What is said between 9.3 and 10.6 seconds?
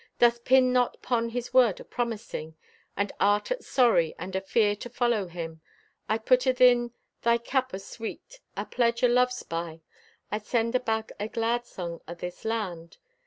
buy. I'd